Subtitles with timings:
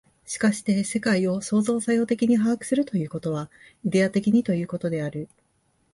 [0.25, 3.51] しかして世界を創造作用的に把握するということは、
[3.85, 5.29] イデヤ的にということである。